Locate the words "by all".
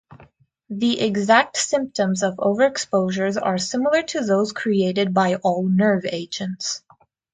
5.13-5.69